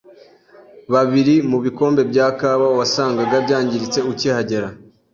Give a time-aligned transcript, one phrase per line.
[0.93, 4.67] Babiri mu bikombe bya kawa wasangaga byangiritse ukihagera.